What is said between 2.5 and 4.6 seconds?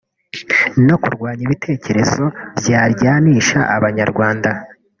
byaryanishja Abanyarwanda